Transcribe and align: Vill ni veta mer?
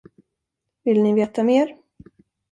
Vill 0.83 1.01
ni 1.03 1.13
veta 1.13 1.43
mer? 1.43 1.77